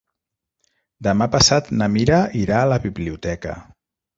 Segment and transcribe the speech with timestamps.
[1.09, 3.57] Demà passat na Mira irà a la biblioteca.